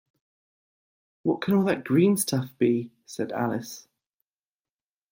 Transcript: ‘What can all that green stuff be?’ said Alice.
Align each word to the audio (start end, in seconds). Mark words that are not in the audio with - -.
‘What 1.21 1.41
can 1.41 1.53
all 1.53 1.63
that 1.65 1.83
green 1.83 2.17
stuff 2.17 2.57
be?’ 2.57 2.91
said 3.05 3.31
Alice. 3.31 3.87